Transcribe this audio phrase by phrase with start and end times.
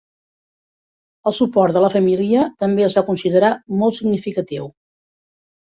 [1.31, 3.53] El suport de la família també es va considerar
[3.85, 4.71] molt significatiu.